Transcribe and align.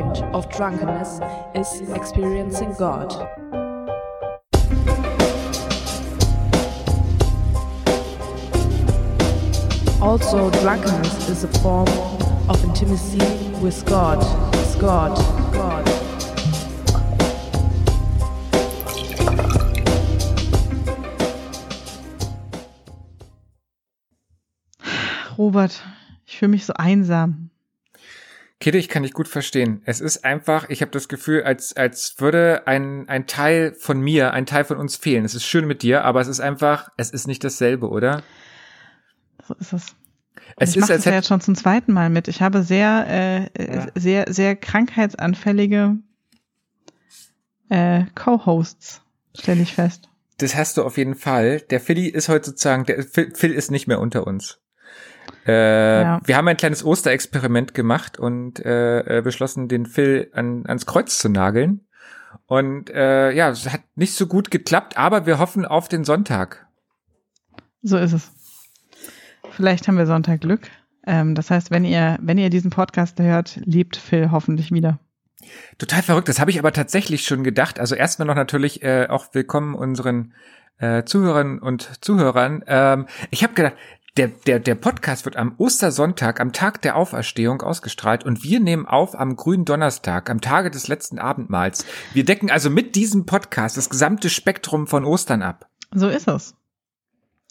point 0.00 0.22
of 0.34 0.48
drunkenness 0.50 1.20
is 1.54 1.90
experiencing 1.90 2.72
God. 2.74 3.12
Also, 10.00 10.50
drunkenness 10.62 11.28
is 11.28 11.44
a 11.44 11.48
form 11.60 11.88
of 12.48 12.62
intimacy 12.64 13.18
with 13.60 13.84
God. 13.86 14.18
With 14.52 14.78
God. 14.80 15.16
God. 15.52 15.84
Robert, 25.36 25.80
ich 26.26 26.38
fühle 26.38 26.50
mich 26.50 26.66
so 26.66 26.72
einsam. 26.74 27.50
Kitty, 28.60 28.78
ich 28.78 28.88
kann 28.88 29.04
dich 29.04 29.12
gut 29.12 29.28
verstehen. 29.28 29.82
Es 29.84 30.00
ist 30.00 30.24
einfach, 30.24 30.68
ich 30.68 30.80
habe 30.82 30.90
das 30.90 31.06
Gefühl, 31.08 31.44
als, 31.44 31.76
als 31.76 32.16
würde 32.18 32.66
ein, 32.66 33.08
ein 33.08 33.26
Teil 33.28 33.72
von 33.78 34.00
mir, 34.00 34.32
ein 34.32 34.46
Teil 34.46 34.64
von 34.64 34.78
uns 34.78 34.96
fehlen. 34.96 35.24
Es 35.24 35.34
ist 35.36 35.44
schön 35.46 35.66
mit 35.66 35.82
dir, 35.82 36.04
aber 36.04 36.20
es 36.20 36.26
ist 36.26 36.40
einfach, 36.40 36.90
es 36.96 37.10
ist 37.10 37.28
nicht 37.28 37.44
dasselbe, 37.44 37.88
oder? 37.88 38.22
So 39.46 39.54
ist 39.54 39.72
es. 39.72 39.86
Es 40.56 40.70
ich 40.74 40.80
mache 40.80 40.92
das 40.94 41.04
ja 41.04 41.12
jetzt 41.12 41.28
schon 41.28 41.40
zum 41.40 41.54
zweiten 41.54 41.92
Mal 41.92 42.10
mit. 42.10 42.26
Ich 42.26 42.42
habe 42.42 42.62
sehr, 42.64 43.06
äh, 43.56 43.74
Ja. 43.74 43.86
sehr, 43.94 44.32
sehr 44.32 44.56
krankheitsanfällige 44.56 45.96
äh, 47.68 48.04
Co-Hosts, 48.16 49.02
stelle 49.38 49.62
ich 49.62 49.74
fest. 49.74 50.08
das 50.38 50.56
hast 50.56 50.76
du 50.78 50.82
auf 50.82 50.96
jeden 50.96 51.14
Fall. 51.14 51.60
Der 51.60 51.80
Philly 51.80 52.06
ist 52.08 52.28
heute 52.28 52.46
sozusagen, 52.46 52.86
der 52.86 53.04
Phil, 53.04 53.32
Phil 53.34 53.52
ist 53.52 53.70
nicht 53.70 53.86
mehr 53.86 54.00
unter 54.00 54.26
uns. 54.26 54.58
Äh, 55.48 56.02
Ja. 56.02 56.20
Wir 56.24 56.36
haben 56.36 56.46
ein 56.48 56.56
kleines 56.56 56.84
Osterexperiment 56.84 57.74
gemacht 57.74 58.18
und 58.18 58.64
äh, 58.64 59.18
äh, 59.18 59.22
beschlossen, 59.22 59.68
den 59.68 59.86
Phil 59.86 60.30
an, 60.34 60.64
ans 60.66 60.86
Kreuz 60.86 61.18
zu 61.18 61.28
nageln. 61.28 61.86
Und 62.46 62.90
äh, 62.90 63.30
ja, 63.32 63.48
es 63.50 63.70
hat 63.72 63.80
nicht 63.94 64.14
so 64.14 64.26
gut 64.26 64.50
geklappt, 64.50 64.96
aber 64.96 65.26
wir 65.26 65.38
hoffen 65.38 65.64
auf 65.64 65.88
den 65.88 66.04
Sonntag. 66.04 66.66
So 67.82 67.96
ist 67.96 68.12
es. 68.12 68.30
Vielleicht 69.50 69.88
haben 69.88 69.96
wir 69.98 70.06
Sonntag 70.06 70.40
Glück. 70.42 70.68
Ähm, 71.06 71.34
das 71.34 71.50
heißt, 71.50 71.70
wenn 71.70 71.84
ihr, 71.84 72.18
wenn 72.20 72.38
ihr 72.38 72.50
diesen 72.50 72.70
Podcast 72.70 73.18
hört, 73.18 73.60
lebt 73.64 73.96
Phil 73.96 74.30
hoffentlich 74.30 74.70
wieder. 74.72 74.98
Total 75.78 76.02
verrückt, 76.02 76.28
das 76.28 76.40
habe 76.40 76.50
ich 76.50 76.58
aber 76.58 76.72
tatsächlich 76.72 77.24
schon 77.24 77.44
gedacht. 77.44 77.80
Also 77.80 77.94
erstmal 77.94 78.26
noch 78.26 78.34
natürlich 78.34 78.82
äh, 78.82 79.06
auch 79.08 79.26
willkommen 79.32 79.74
unseren 79.74 80.34
äh, 80.78 81.04
Zuhörern 81.04 81.58
und 81.58 82.04
Zuhörern. 82.04 82.62
Ähm, 82.66 83.06
ich 83.30 83.42
habe 83.42 83.54
gedacht, 83.54 83.74
der, 84.18 84.28
der, 84.28 84.58
der 84.58 84.74
Podcast 84.74 85.24
wird 85.24 85.36
am 85.36 85.54
Ostersonntag, 85.58 86.40
am 86.40 86.52
Tag 86.52 86.82
der 86.82 86.96
Auferstehung 86.96 87.62
ausgestrahlt 87.62 88.24
und 88.24 88.42
wir 88.42 88.58
nehmen 88.58 88.84
auf 88.84 89.18
am 89.18 89.36
grünen 89.36 89.64
Donnerstag, 89.64 90.28
am 90.28 90.40
Tage 90.40 90.70
des 90.70 90.88
letzten 90.88 91.20
Abendmahls. 91.20 91.86
Wir 92.12 92.24
decken 92.24 92.50
also 92.50 92.68
mit 92.68 92.96
diesem 92.96 93.26
Podcast 93.26 93.76
das 93.76 93.88
gesamte 93.88 94.28
Spektrum 94.28 94.88
von 94.88 95.04
Ostern 95.04 95.42
ab. 95.42 95.68
So 95.92 96.08
ist 96.08 96.26
es. 96.26 96.56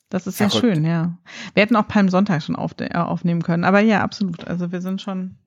Das 0.10 0.28
ist 0.28 0.38
sehr 0.38 0.50
Verrückt. 0.50 0.76
schön, 0.76 0.86
ja. 0.86 1.18
Wir 1.54 1.64
hätten 1.64 1.76
auch 1.76 1.88
Palmsonntag 1.88 2.44
schon 2.44 2.56
auf, 2.56 2.76
äh, 2.80 2.94
aufnehmen 2.96 3.44
können. 3.44 3.64
Aber 3.64 3.80
ja, 3.80 4.02
absolut. 4.02 4.46
Also 4.46 4.72
wir 4.72 4.82
sind 4.82 5.02
schon 5.02 5.38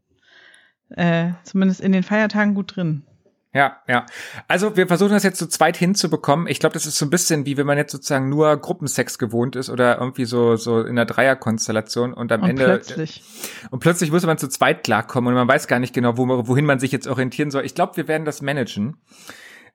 äh, 0.90 1.32
zumindest 1.44 1.80
in 1.80 1.92
den 1.92 2.02
Feiertagen 2.02 2.54
gut 2.54 2.76
drin. 2.76 3.04
Ja, 3.52 3.78
ja. 3.88 4.06
Also 4.46 4.76
wir 4.76 4.86
versuchen 4.86 5.10
das 5.10 5.24
jetzt 5.24 5.38
zu 5.38 5.48
zweit 5.48 5.76
hinzubekommen. 5.76 6.46
Ich 6.46 6.60
glaube, 6.60 6.74
das 6.74 6.86
ist 6.86 6.96
so 6.96 7.04
ein 7.04 7.10
bisschen 7.10 7.46
wie 7.46 7.56
wenn 7.56 7.66
man 7.66 7.78
jetzt 7.78 7.90
sozusagen 7.90 8.28
nur 8.28 8.56
Gruppensex 8.56 9.18
gewohnt 9.18 9.56
ist 9.56 9.70
oder 9.70 9.98
irgendwie 9.98 10.24
so 10.24 10.54
so 10.54 10.80
in 10.80 10.90
einer 10.90 11.04
Dreierkonstellation 11.04 12.14
und 12.14 12.30
am 12.30 12.42
Und 12.42 12.50
Ende 12.50 12.64
plötzlich. 12.64 13.24
und 13.70 13.80
plötzlich 13.80 14.12
muss 14.12 14.24
man 14.24 14.38
zu 14.38 14.48
zweit 14.48 14.84
klarkommen 14.84 15.28
und 15.28 15.34
man 15.34 15.48
weiß 15.48 15.66
gar 15.66 15.80
nicht 15.80 15.92
genau, 15.92 16.16
wo, 16.16 16.28
wohin 16.46 16.64
man 16.64 16.78
sich 16.78 16.92
jetzt 16.92 17.08
orientieren 17.08 17.50
soll. 17.50 17.64
Ich 17.64 17.74
glaube, 17.74 17.96
wir 17.96 18.06
werden 18.06 18.24
das 18.24 18.40
managen. 18.40 18.98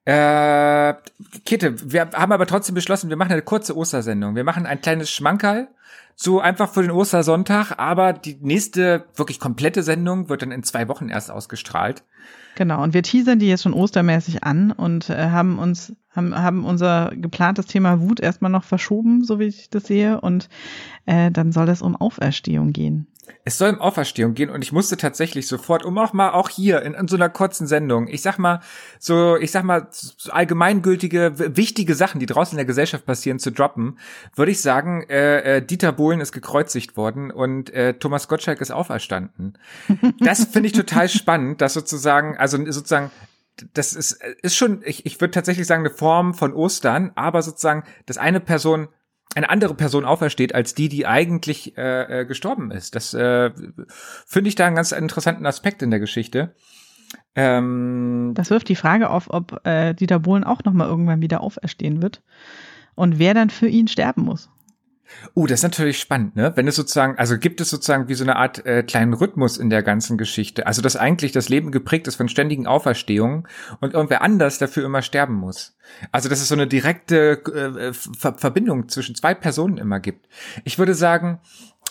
Äh, 0.05 0.93
Kitte, 1.45 1.91
wir 1.91 2.11
haben 2.13 2.31
aber 2.31 2.45
trotzdem 2.45 2.75
beschlossen, 2.75 3.09
wir 3.09 3.17
machen 3.17 3.31
eine 3.33 3.41
kurze 3.41 3.75
Ostersendung. 3.75 4.35
Wir 4.35 4.43
machen 4.43 4.65
ein 4.65 4.79
kleines 4.79 5.11
Schmankerl, 5.11 5.67
so 6.15 6.39
einfach 6.39 6.71
für 6.71 6.83
den 6.83 6.91
Ostersonntag, 6.91 7.73
aber 7.77 8.13
die 8.13 8.37
nächste 8.39 9.05
wirklich 9.15 9.39
komplette 9.39 9.83
Sendung 9.83 10.29
wird 10.29 10.43
dann 10.43 10.51
in 10.51 10.63
zwei 10.63 10.87
Wochen 10.87 11.09
erst 11.09 11.29
ausgestrahlt. 11.29 12.03
Genau. 12.55 12.81
Und 12.81 12.93
wir 12.93 13.03
teasern 13.03 13.39
die 13.39 13.47
jetzt 13.47 13.63
schon 13.63 13.73
ostermäßig 13.73 14.43
an 14.43 14.71
und 14.71 15.09
äh, 15.09 15.29
haben 15.29 15.59
uns, 15.59 15.93
haben, 16.15 16.35
haben 16.35 16.65
unser 16.65 17.11
geplantes 17.15 17.65
Thema 17.65 18.01
Wut 18.01 18.19
erstmal 18.19 18.51
noch 18.51 18.63
verschoben, 18.63 19.23
so 19.23 19.39
wie 19.39 19.45
ich 19.45 19.69
das 19.69 19.85
sehe. 19.85 20.21
Und 20.21 20.49
äh, 21.05 21.31
dann 21.31 21.51
soll 21.51 21.69
es 21.69 21.81
um 21.81 21.95
Auferstehung 21.95 22.71
gehen. 22.71 23.07
Es 23.43 23.57
soll 23.57 23.71
um 23.71 23.79
Auferstehung 23.79 24.33
gehen 24.33 24.49
und 24.49 24.63
ich 24.63 24.71
musste 24.71 24.97
tatsächlich 24.97 25.47
sofort, 25.47 25.85
um 25.85 25.97
auch 25.97 26.13
mal 26.13 26.31
auch 26.31 26.49
hier 26.49 26.81
in, 26.81 26.93
in 26.93 27.07
so 27.07 27.15
einer 27.15 27.29
kurzen 27.29 27.67
Sendung, 27.67 28.07
ich 28.07 28.21
sag 28.21 28.37
mal, 28.37 28.59
so, 28.99 29.37
ich 29.37 29.51
sag 29.51 29.63
mal, 29.63 29.87
so 29.91 30.31
allgemeingültige, 30.31 31.33
wichtige 31.55 31.95
Sachen, 31.95 32.19
die 32.19 32.25
draußen 32.25 32.53
in 32.53 32.57
der 32.57 32.65
Gesellschaft 32.65 33.05
passieren, 33.05 33.39
zu 33.39 33.51
droppen, 33.51 33.99
würde 34.35 34.51
ich 34.51 34.61
sagen, 34.61 35.03
äh, 35.09 35.57
äh, 35.57 35.65
Dieter 35.65 35.91
Bohlen 35.91 36.21
ist 36.21 36.31
gekreuzigt 36.31 36.97
worden 36.97 37.31
und 37.31 37.71
äh, 37.71 37.93
Thomas 37.95 38.27
Gottschalk 38.27 38.61
ist 38.61 38.71
auferstanden. 38.71 39.57
Das 40.19 40.45
finde 40.45 40.67
ich 40.67 40.73
total 40.73 41.09
spannend, 41.09 41.61
dass 41.61 41.73
sozusagen, 41.73 42.37
also 42.37 42.57
sozusagen, 42.57 43.11
das 43.73 43.93
ist, 43.93 44.21
ist 44.41 44.55
schon, 44.55 44.81
ich, 44.85 45.05
ich 45.05 45.19
würde 45.21 45.31
tatsächlich 45.31 45.67
sagen, 45.67 45.85
eine 45.85 45.93
Form 45.93 46.33
von 46.33 46.53
Ostern, 46.53 47.11
aber 47.15 47.41
sozusagen, 47.41 47.83
dass 48.05 48.17
eine 48.17 48.39
Person 48.39 48.89
eine 49.35 49.49
andere 49.49 49.73
Person 49.75 50.05
aufersteht 50.05 50.55
als 50.55 50.75
die, 50.75 50.87
die 50.87 51.05
eigentlich 51.05 51.77
äh, 51.77 52.21
äh, 52.21 52.25
gestorben 52.25 52.71
ist. 52.71 52.95
Das 52.95 53.13
äh, 53.13 53.51
finde 54.25 54.47
ich 54.47 54.55
da 54.55 54.65
einen 54.65 54.77
ganz 54.77 54.93
interessanten 54.93 55.45
Aspekt 55.45 55.81
in 55.81 55.91
der 55.91 55.99
Geschichte. 55.99 56.55
Ähm, 57.35 58.31
Das 58.33 58.49
wirft 58.49 58.69
die 58.69 58.77
Frage 58.77 59.09
auf, 59.09 59.29
ob 59.29 59.65
äh, 59.65 59.93
Dieter 59.93 60.19
Bohlen 60.19 60.45
auch 60.45 60.63
nochmal 60.63 60.87
irgendwann 60.87 61.21
wieder 61.21 61.41
auferstehen 61.41 62.01
wird. 62.01 62.23
Und 62.95 63.19
wer 63.19 63.33
dann 63.33 63.49
für 63.49 63.67
ihn 63.67 63.89
sterben 63.89 64.23
muss. 64.23 64.49
Uh, 65.35 65.47
das 65.47 65.59
ist 65.59 65.63
natürlich 65.63 65.99
spannend, 65.99 66.35
ne? 66.35 66.53
Wenn 66.55 66.67
es 66.67 66.75
sozusagen, 66.75 67.17
also 67.17 67.37
gibt 67.37 67.61
es 67.61 67.69
sozusagen 67.69 68.07
wie 68.07 68.13
so 68.13 68.23
eine 68.23 68.35
Art 68.35 68.65
äh, 68.65 68.83
kleinen 68.83 69.13
Rhythmus 69.13 69.57
in 69.57 69.69
der 69.69 69.83
ganzen 69.83 70.17
Geschichte. 70.17 70.67
Also 70.67 70.81
dass 70.81 70.95
eigentlich 70.95 71.31
das 71.31 71.49
Leben 71.49 71.71
geprägt 71.71 72.07
ist 72.07 72.15
von 72.15 72.29
ständigen 72.29 72.67
Auferstehungen 72.67 73.47
und 73.81 73.93
irgendwer 73.93 74.21
anders 74.21 74.57
dafür 74.57 74.85
immer 74.85 75.01
sterben 75.01 75.35
muss. 75.35 75.77
Also 76.11 76.29
dass 76.29 76.41
es 76.41 76.47
so 76.47 76.55
eine 76.55 76.67
direkte 76.67 77.41
äh, 77.53 77.93
Ver 77.93 78.35
Verbindung 78.35 78.89
zwischen 78.89 79.15
zwei 79.15 79.33
Personen 79.33 79.77
immer 79.77 79.99
gibt. 79.99 80.27
Ich 80.63 80.79
würde 80.79 80.93
sagen, 80.93 81.39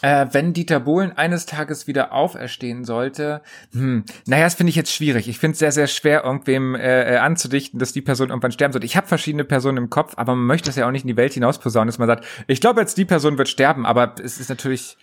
äh, 0.03 0.27
wenn 0.33 0.53
Dieter 0.53 0.81
Bohlen 0.81 1.13
eines 1.13 1.47
Tages 1.47 1.87
wieder 1.87 2.13
auferstehen 2.13 2.85
sollte, 2.85 3.43
hm, 3.73 4.05
naja, 4.27 4.45
das 4.45 4.55
finde 4.55 4.71
ich 4.71 4.77
jetzt 4.77 4.93
schwierig. 4.93 5.29
Ich 5.29 5.39
finde 5.39 5.53
es 5.53 5.59
sehr, 5.61 5.73
sehr 5.73 5.87
schwer, 5.87 6.25
irgendwem 6.25 6.75
äh, 6.75 7.15
äh, 7.15 7.17
anzudichten, 7.19 7.79
dass 7.79 7.93
die 7.93 8.03
Person 8.03 8.29
irgendwann 8.29 8.53
sterben 8.53 8.73
sollte. 8.73 8.87
Ich 8.87 8.97
habe 8.97 9.07
verschiedene 9.07 9.45
Personen 9.45 9.79
im 9.79 9.91
Kopf, 9.91 10.15
aber 10.17 10.35
man 10.35 10.47
möchte 10.47 10.71
es 10.71 10.77
ja 10.77 10.87
auch 10.87 10.91
nicht 10.91 11.03
in 11.05 11.09
die 11.09 11.17
Welt 11.17 11.33
hinaus 11.33 11.59
posaunen, 11.59 11.87
dass 11.89 11.99
man 11.99 12.09
sagt, 12.09 12.25
ich 12.47 12.61
glaube 12.61 12.81
jetzt, 12.81 12.99
die 12.99 13.05
Person 13.05 13.39
wird 13.39 13.49
sterben, 13.49 13.87
aber 13.87 14.15
es 14.23 14.39
ist 14.39 14.49
natürlich, 14.49 14.97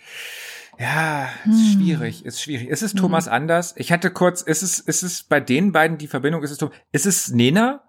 ja, 0.80 1.30
ist 1.46 1.74
schwierig, 1.74 2.26
ist 2.26 2.42
schwierig. 2.42 2.68
Ist 2.70 2.82
es 2.82 2.94
Thomas 2.94 3.28
anders? 3.28 3.74
Ich 3.78 3.92
hatte 3.92 4.12
kurz, 4.12 4.42
ist 4.42 4.62
es, 4.62 4.80
ist 4.80 5.04
es 5.04 5.24
bei 5.24 5.40
den 5.40 5.72
beiden 5.72 5.98
die 5.98 6.08
Verbindung, 6.08 6.44
ist 6.44 6.52
es, 6.52 6.58
Tom- 6.58 6.72
ist 6.92 7.06
es 7.06 7.30
Nena? 7.30 7.84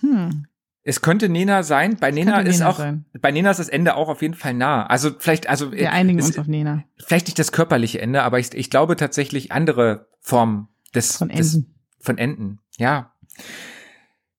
Hm. 0.00 0.46
Es 0.86 1.00
könnte 1.00 1.30
Nena 1.30 1.62
sein. 1.62 1.96
Bei 1.98 2.10
Nena 2.10 2.40
ist 2.40 2.58
Nena 2.58 2.70
auch, 2.70 2.76
sein. 2.78 3.06
bei 3.20 3.30
Nena 3.32 3.50
ist 3.50 3.58
das 3.58 3.70
Ende 3.70 3.96
auch 3.96 4.08
auf 4.10 4.20
jeden 4.20 4.34
Fall 4.34 4.52
nah. 4.52 4.86
Also 4.86 5.12
vielleicht, 5.18 5.48
also 5.48 5.72
Wir 5.72 5.92
einigen 5.92 6.18
es- 6.18 6.26
uns 6.26 6.38
auf 6.38 6.46
Nena. 6.46 6.84
vielleicht 6.98 7.26
nicht 7.26 7.38
das 7.38 7.52
körperliche 7.52 8.00
Ende, 8.02 8.22
aber 8.22 8.38
ich, 8.38 8.52
ich 8.54 8.68
glaube 8.68 8.96
tatsächlich 8.96 9.50
andere 9.50 10.08
Formen 10.20 10.68
des, 10.94 11.16
Von 11.16 11.30
des 11.30 11.54
Enden. 11.54 11.74
von 12.00 12.18
Enden. 12.18 12.58
Ja. 12.76 13.12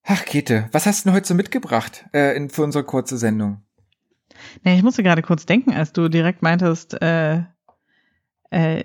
Ach, 0.04 0.24
Käthe, 0.26 0.70
was 0.72 0.86
hast 0.86 1.04
du 1.04 1.10
denn 1.10 1.16
heute 1.16 1.28
so 1.28 1.34
mitgebracht 1.34 2.06
äh, 2.14 2.38
in, 2.38 2.50
für 2.52 2.62
unsere 2.64 2.84
kurze 2.84 3.18
Sendung? 3.18 3.64
Ja, 4.64 4.74
ich 4.76 4.84
musste 4.84 5.02
gerade 5.02 5.24
kurz 5.24 5.48
denken, 5.48 5.74
als 5.74 5.94
du 5.94 6.10
direkt 6.10 6.44
meintest, 6.44 7.02
äh, 7.02 7.42
äh, 8.52 8.84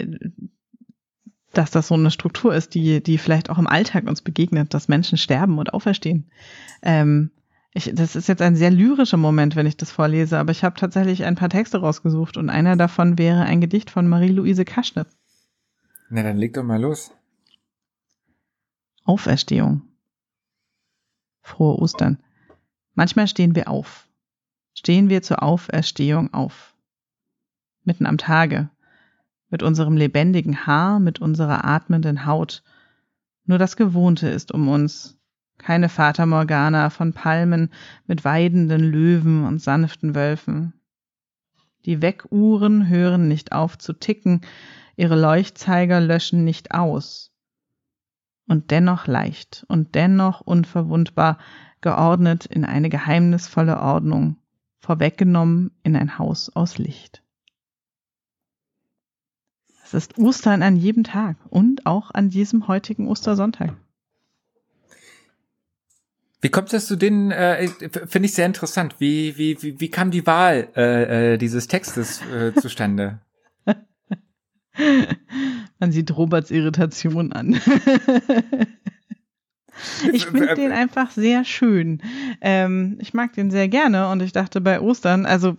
dass 1.52 1.70
das 1.70 1.88
so 1.88 1.94
eine 1.94 2.10
Struktur 2.10 2.54
ist, 2.54 2.74
die, 2.74 3.02
die 3.02 3.18
vielleicht 3.18 3.50
auch 3.50 3.58
im 3.58 3.66
Alltag 3.66 4.06
uns 4.06 4.22
begegnet, 4.22 4.72
dass 4.72 4.88
Menschen 4.88 5.18
sterben 5.18 5.58
und 5.58 5.74
auferstehen. 5.74 6.30
Ähm, 6.82 7.32
ich, 7.72 7.92
das 7.94 8.16
ist 8.16 8.28
jetzt 8.28 8.42
ein 8.42 8.56
sehr 8.56 8.70
lyrischer 8.70 9.16
Moment, 9.16 9.54
wenn 9.54 9.66
ich 9.66 9.76
das 9.76 9.90
vorlese, 9.92 10.38
aber 10.38 10.50
ich 10.50 10.64
habe 10.64 10.78
tatsächlich 10.78 11.24
ein 11.24 11.36
paar 11.36 11.50
Texte 11.50 11.78
rausgesucht 11.78 12.36
und 12.36 12.50
einer 12.50 12.76
davon 12.76 13.16
wäre 13.16 13.42
ein 13.42 13.60
Gedicht 13.60 13.90
von 13.90 14.08
Marie-Louise 14.08 14.64
Kaschnitz. 14.64 15.16
Na, 16.08 16.22
dann 16.24 16.36
leg 16.36 16.54
doch 16.54 16.64
mal 16.64 16.80
los. 16.80 17.12
Auferstehung. 19.04 19.82
Frohe 21.42 21.78
Ostern. 21.78 22.18
Manchmal 22.94 23.28
stehen 23.28 23.54
wir 23.54 23.68
auf. 23.68 24.08
Stehen 24.74 25.08
wir 25.08 25.22
zur 25.22 25.42
Auferstehung 25.42 26.34
auf. 26.34 26.74
Mitten 27.84 28.06
am 28.06 28.18
Tage. 28.18 28.70
Mit 29.48 29.62
unserem 29.62 29.96
lebendigen 29.96 30.66
Haar, 30.66 31.00
mit 31.00 31.20
unserer 31.20 31.64
atmenden 31.64 32.26
Haut. 32.26 32.62
Nur 33.44 33.58
das 33.58 33.76
Gewohnte 33.76 34.28
ist 34.28 34.52
um 34.52 34.68
uns. 34.68 35.19
Keine 35.60 35.90
Fata 35.90 36.24
Morgana 36.24 36.88
von 36.88 37.12
Palmen 37.12 37.70
mit 38.06 38.24
weidenden 38.24 38.80
Löwen 38.80 39.44
und 39.44 39.60
sanften 39.60 40.14
Wölfen. 40.14 40.72
Die 41.84 42.00
Weckuhren 42.00 42.88
hören 42.88 43.28
nicht 43.28 43.52
auf 43.52 43.76
zu 43.78 43.92
ticken, 43.92 44.40
ihre 44.96 45.20
Leuchtzeiger 45.20 46.00
löschen 46.00 46.44
nicht 46.44 46.72
aus. 46.72 47.30
und 48.50 48.72
dennoch 48.72 49.06
leicht 49.06 49.64
und 49.68 49.94
dennoch 49.94 50.40
unverwundbar, 50.40 51.38
geordnet 51.80 52.46
in 52.46 52.64
eine 52.64 52.88
geheimnisvolle 52.88 53.78
Ordnung, 53.78 54.38
vorweggenommen 54.80 55.70
in 55.84 55.94
ein 55.94 56.18
Haus 56.18 56.50
aus 56.50 56.76
Licht. 56.76 57.22
Es 59.84 59.94
ist 59.94 60.18
Ostern 60.18 60.62
an 60.62 60.74
jedem 60.74 61.04
Tag 61.04 61.36
und 61.48 61.86
auch 61.86 62.10
an 62.10 62.28
diesem 62.28 62.66
heutigen 62.66 63.06
Ostersonntag. 63.06 63.76
Wie 66.40 66.48
kommt 66.48 66.72
es 66.72 66.86
zu 66.86 66.96
den, 66.96 67.30
äh, 67.30 67.68
finde 67.68 68.26
ich 68.26 68.32
sehr 68.32 68.46
interessant. 68.46 68.96
Wie, 68.98 69.36
wie, 69.36 69.62
wie, 69.62 69.78
wie 69.78 69.90
kam 69.90 70.10
die 70.10 70.26
Wahl 70.26 70.68
äh, 70.74 71.34
äh, 71.34 71.38
dieses 71.38 71.68
Textes 71.68 72.22
äh, 72.32 72.54
zustande? 72.54 73.20
Man 75.78 75.92
sieht 75.92 76.16
Roberts 76.16 76.50
Irritation 76.50 77.32
an. 77.32 77.52
ich 80.12 80.24
finde 80.26 80.54
den 80.54 80.72
einfach 80.72 81.10
sehr 81.10 81.44
schön. 81.44 82.00
Ähm, 82.40 82.96
ich 83.00 83.12
mag 83.12 83.34
den 83.34 83.50
sehr 83.50 83.68
gerne 83.68 84.08
und 84.08 84.22
ich 84.22 84.32
dachte 84.32 84.62
bei 84.62 84.80
Ostern, 84.80 85.26
also 85.26 85.58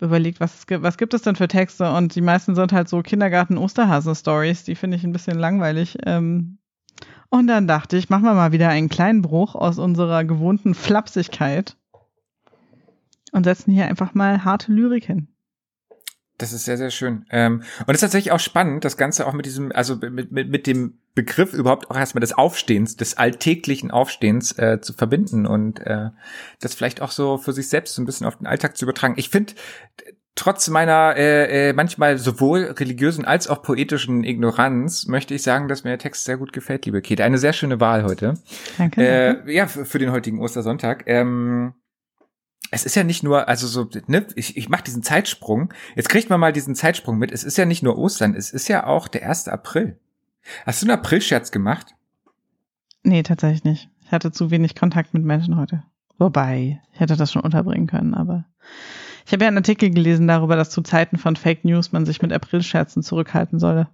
überlegt, 0.00 0.40
was, 0.40 0.66
was 0.68 0.98
gibt 0.98 1.14
es 1.14 1.22
denn 1.22 1.36
für 1.36 1.48
Texte? 1.48 1.90
Und 1.92 2.14
die 2.14 2.20
meisten 2.20 2.54
sind 2.54 2.72
halt 2.72 2.88
so 2.88 3.00
Kindergarten-Osterhasen-Stories, 3.02 4.64
die 4.64 4.74
finde 4.74 4.96
ich 4.96 5.04
ein 5.04 5.12
bisschen 5.12 5.38
langweilig. 5.38 5.96
Ähm, 6.04 6.57
und 7.30 7.46
dann 7.46 7.66
dachte 7.66 7.96
ich, 7.96 8.08
machen 8.08 8.24
wir 8.24 8.34
mal 8.34 8.52
wieder 8.52 8.68
einen 8.68 8.88
kleinen 8.88 9.22
Bruch 9.22 9.54
aus 9.54 9.78
unserer 9.78 10.24
gewohnten 10.24 10.74
Flapsigkeit 10.74 11.76
und 13.32 13.44
setzen 13.44 13.72
hier 13.72 13.86
einfach 13.86 14.14
mal 14.14 14.44
harte 14.44 14.72
Lyrik 14.72 15.04
hin. 15.04 15.28
Das 16.38 16.52
ist 16.52 16.64
sehr, 16.64 16.78
sehr 16.78 16.90
schön. 16.90 17.26
Ähm, 17.30 17.62
und 17.80 17.88
es 17.88 17.96
ist 17.96 18.00
tatsächlich 18.00 18.32
auch 18.32 18.40
spannend, 18.40 18.84
das 18.84 18.96
Ganze 18.96 19.26
auch 19.26 19.32
mit 19.32 19.44
diesem, 19.44 19.72
also 19.72 19.96
mit, 19.96 20.30
mit, 20.30 20.48
mit 20.48 20.66
dem 20.68 20.98
Begriff 21.16 21.52
überhaupt 21.52 21.90
auch 21.90 21.96
erstmal 21.96 22.20
des 22.20 22.32
Aufstehens, 22.32 22.96
des 22.96 23.18
alltäglichen 23.18 23.90
Aufstehens 23.90 24.56
äh, 24.56 24.80
zu 24.80 24.92
verbinden 24.92 25.46
und 25.46 25.80
äh, 25.80 26.10
das 26.60 26.74
vielleicht 26.74 27.02
auch 27.02 27.10
so 27.10 27.38
für 27.38 27.52
sich 27.52 27.68
selbst 27.68 27.96
so 27.96 28.02
ein 28.02 28.06
bisschen 28.06 28.26
auf 28.26 28.36
den 28.36 28.46
Alltag 28.46 28.76
zu 28.76 28.84
übertragen. 28.84 29.14
Ich 29.16 29.30
finde, 29.30 29.54
trotz 30.38 30.68
meiner 30.68 31.16
äh, 31.16 31.70
äh, 31.70 31.72
manchmal 31.72 32.16
sowohl 32.16 32.74
religiösen 32.78 33.24
als 33.24 33.48
auch 33.48 33.60
poetischen 33.60 34.22
Ignoranz 34.22 35.06
möchte 35.08 35.34
ich 35.34 35.42
sagen, 35.42 35.66
dass 35.66 35.82
mir 35.82 35.90
der 35.90 35.98
Text 35.98 36.24
sehr 36.24 36.36
gut 36.36 36.52
gefällt, 36.52 36.86
liebe 36.86 37.02
Kate. 37.02 37.24
Eine 37.24 37.38
sehr 37.38 37.52
schöne 37.52 37.80
Wahl 37.80 38.04
heute. 38.04 38.34
Danke. 38.78 39.02
Äh, 39.02 39.52
ja, 39.52 39.66
für, 39.66 39.84
für 39.84 39.98
den 39.98 40.12
heutigen 40.12 40.40
Ostersonntag. 40.40 41.02
Ähm, 41.06 41.74
es 42.70 42.86
ist 42.86 42.94
ja 42.94 43.02
nicht 43.02 43.24
nur, 43.24 43.48
also 43.48 43.66
so, 43.66 43.88
ne, 44.06 44.26
ich, 44.36 44.56
ich 44.56 44.68
mache 44.68 44.84
diesen 44.84 45.02
Zeitsprung. 45.02 45.74
Jetzt 45.96 46.08
kriegt 46.08 46.30
man 46.30 46.38
mal 46.38 46.52
diesen 46.52 46.76
Zeitsprung 46.76 47.18
mit. 47.18 47.32
Es 47.32 47.42
ist 47.42 47.58
ja 47.58 47.64
nicht 47.64 47.82
nur 47.82 47.98
Ostern, 47.98 48.34
es 48.34 48.52
ist 48.52 48.68
ja 48.68 48.86
auch 48.86 49.08
der 49.08 49.28
1. 49.28 49.48
April. 49.48 49.98
Hast 50.64 50.82
du 50.82 50.86
einen 50.86 50.98
April-Scherz 50.98 51.50
gemacht? 51.50 51.96
Nee, 53.02 53.24
tatsächlich 53.24 53.64
nicht. 53.64 53.90
Ich 54.04 54.12
hatte 54.12 54.30
zu 54.30 54.52
wenig 54.52 54.76
Kontakt 54.76 55.14
mit 55.14 55.24
Menschen 55.24 55.56
heute. 55.56 55.82
Wobei, 56.16 56.80
ich 56.92 57.00
hätte 57.00 57.16
das 57.16 57.32
schon 57.32 57.42
unterbringen 57.42 57.88
können, 57.88 58.14
aber 58.14 58.44
ich 59.28 59.32
habe 59.34 59.44
ja 59.44 59.48
einen 59.48 59.58
Artikel 59.58 59.90
gelesen 59.90 60.26
darüber, 60.26 60.56
dass 60.56 60.70
zu 60.70 60.80
Zeiten 60.80 61.18
von 61.18 61.36
Fake 61.36 61.62
News 61.62 61.92
man 61.92 62.06
sich 62.06 62.22
mit 62.22 62.32
April-Scherzen 62.32 63.02
zurückhalten 63.02 63.58
solle. 63.58 63.88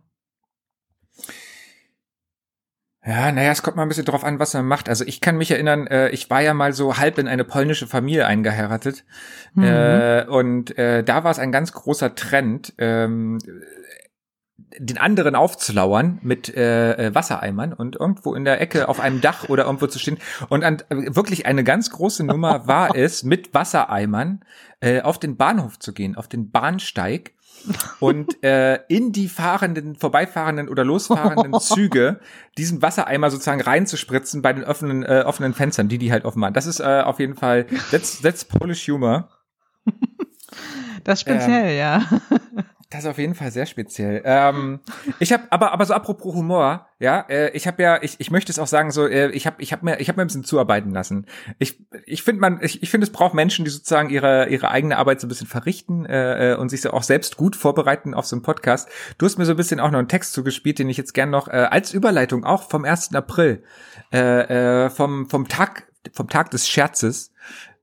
Ja, 3.04 3.32
naja, 3.32 3.50
es 3.50 3.64
kommt 3.64 3.76
mal 3.76 3.82
ein 3.82 3.88
bisschen 3.88 4.04
drauf 4.04 4.22
an, 4.22 4.38
was 4.38 4.54
man 4.54 4.64
macht. 4.64 4.88
Also 4.88 5.04
ich 5.04 5.20
kann 5.20 5.36
mich 5.36 5.50
erinnern, 5.50 5.88
äh, 5.88 6.10
ich 6.10 6.30
war 6.30 6.40
ja 6.40 6.54
mal 6.54 6.72
so 6.72 6.98
halb 6.98 7.18
in 7.18 7.26
eine 7.26 7.42
polnische 7.42 7.88
Familie 7.88 8.28
eingeheiratet. 8.28 9.04
Mhm. 9.54 9.64
Äh, 9.64 10.24
und 10.26 10.78
äh, 10.78 11.02
da 11.02 11.24
war 11.24 11.32
es 11.32 11.40
ein 11.40 11.50
ganz 11.50 11.72
großer 11.72 12.14
Trend, 12.14 12.72
ähm, 12.78 13.40
den 14.56 14.98
anderen 14.98 15.34
aufzulauern 15.34 16.18
mit 16.22 16.54
äh, 16.54 16.92
äh, 17.08 17.14
Wassereimern 17.14 17.72
und 17.72 17.96
irgendwo 17.96 18.34
in 18.34 18.44
der 18.44 18.60
Ecke 18.60 18.88
auf 18.88 19.00
einem 19.00 19.20
Dach 19.20 19.48
oder 19.48 19.64
irgendwo 19.64 19.86
zu 19.86 19.98
stehen. 19.98 20.18
Und 20.48 20.62
an, 20.64 20.82
wirklich 20.88 21.46
eine 21.46 21.64
ganz 21.64 21.90
große 21.90 22.24
Nummer 22.24 22.66
war 22.66 22.96
es, 22.96 23.24
mit 23.24 23.52
Wassereimern 23.52 24.44
äh, 24.80 25.00
auf 25.02 25.18
den 25.18 25.36
Bahnhof 25.36 25.78
zu 25.78 25.92
gehen, 25.92 26.16
auf 26.16 26.28
den 26.28 26.50
Bahnsteig 26.50 27.32
und 27.98 28.42
äh, 28.44 28.80
in 28.88 29.10
die 29.12 29.28
fahrenden, 29.28 29.96
vorbeifahrenden 29.96 30.68
oder 30.68 30.84
losfahrenden 30.84 31.54
Züge 31.60 32.20
diesen 32.56 32.80
Wassereimer 32.80 33.30
sozusagen 33.30 33.60
reinzuspritzen 33.60 34.42
bei 34.42 34.52
den 34.52 34.64
offenen, 34.64 35.02
äh, 35.02 35.24
offenen 35.26 35.54
Fenstern, 35.54 35.88
die 35.88 35.98
die 35.98 36.12
halt 36.12 36.24
offen 36.24 36.40
waren. 36.42 36.54
Das 36.54 36.66
ist 36.66 36.80
äh, 36.80 37.02
auf 37.04 37.18
jeden 37.18 37.34
Fall, 37.34 37.66
that's, 37.90 38.20
that's 38.22 38.44
Polish 38.44 38.86
Humor. 38.88 39.28
Das 41.02 41.20
speziell, 41.20 41.70
ähm, 41.70 41.78
ja. 41.78 42.02
Das 42.94 43.02
ist 43.02 43.10
auf 43.10 43.18
jeden 43.18 43.34
Fall 43.34 43.50
sehr 43.50 43.66
speziell. 43.66 44.22
Ähm, 44.24 44.78
ich 45.18 45.32
habe 45.32 45.42
aber 45.50 45.72
aber 45.72 45.84
so 45.84 45.94
apropos 45.94 46.32
Humor, 46.32 46.86
ja, 47.00 47.26
äh, 47.28 47.50
ich 47.50 47.66
habe 47.66 47.82
ja 47.82 48.00
ich, 48.00 48.20
ich 48.20 48.30
möchte 48.30 48.52
es 48.52 48.60
auch 48.60 48.68
sagen 48.68 48.92
so 48.92 49.08
äh, 49.08 49.30
ich 49.30 49.48
habe 49.48 49.60
ich 49.60 49.72
habe 49.72 49.84
mir 49.84 49.98
ich 49.98 50.08
habe 50.08 50.16
mir 50.16 50.22
ein 50.22 50.28
bisschen 50.28 50.44
zuarbeiten 50.44 50.92
lassen. 50.92 51.26
Ich 51.58 51.84
ich 52.06 52.22
finde 52.22 52.40
man 52.40 52.60
ich, 52.62 52.84
ich 52.84 52.90
finde 52.90 53.06
es 53.06 53.12
braucht 53.12 53.34
Menschen, 53.34 53.64
die 53.64 53.72
sozusagen 53.72 54.10
ihre 54.10 54.48
ihre 54.48 54.70
eigene 54.70 54.96
Arbeit 54.96 55.20
so 55.20 55.26
ein 55.26 55.28
bisschen 55.28 55.48
verrichten 55.48 56.06
äh, 56.06 56.52
äh, 56.52 56.56
und 56.56 56.68
sich 56.68 56.82
so 56.82 56.92
auch 56.92 57.02
selbst 57.02 57.36
gut 57.36 57.56
vorbereiten 57.56 58.14
auf 58.14 58.26
so 58.26 58.36
einen 58.36 58.44
Podcast. 58.44 58.88
Du 59.18 59.26
hast 59.26 59.38
mir 59.38 59.44
so 59.44 59.54
ein 59.54 59.56
bisschen 59.56 59.80
auch 59.80 59.90
noch 59.90 59.98
einen 59.98 60.06
Text 60.06 60.32
zugespielt, 60.32 60.78
den 60.78 60.88
ich 60.88 60.96
jetzt 60.96 61.14
gern 61.14 61.30
noch 61.30 61.48
äh, 61.48 61.66
als 61.68 61.92
Überleitung 61.92 62.44
auch 62.44 62.62
vom 62.62 62.84
1. 62.84 63.12
April 63.16 63.64
äh, 64.12 64.84
äh, 64.84 64.90
vom 64.90 65.28
vom 65.28 65.48
Tag 65.48 65.88
vom 66.12 66.28
Tag 66.28 66.52
des 66.52 66.68
Scherzes 66.68 67.32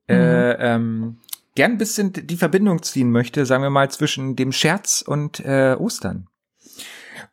äh, 0.07 0.15
mhm. 0.15 0.55
ähm, 0.59 1.17
gern 1.55 1.73
ein 1.73 1.77
bisschen 1.77 2.13
die 2.13 2.37
Verbindung 2.37 2.81
ziehen 2.83 3.11
möchte, 3.11 3.45
sagen 3.45 3.63
wir 3.63 3.69
mal, 3.69 3.89
zwischen 3.91 4.35
dem 4.35 4.51
Scherz 4.51 5.01
und 5.01 5.39
äh, 5.41 5.75
Ostern. 5.77 6.27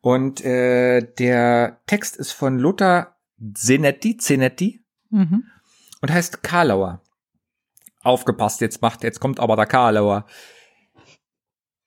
Und 0.01 0.45
äh, 0.45 1.03
der 1.19 1.81
Text 1.87 2.17
ist 2.17 2.33
von 2.33 2.59
Lothar 2.59 3.17
Zenetti, 3.55 4.17
Zenetti 4.17 4.85
mhm. 5.11 5.45
und 6.01 6.11
heißt 6.11 6.43
Karlauer. 6.43 7.03
Aufgepasst, 8.03 8.61
jetzt 8.61 8.83
macht, 8.83 9.03
jetzt 9.03 9.21
kommt 9.21 9.41
aber 9.41 9.57
der 9.57 9.67
Karlauer. 9.67 10.27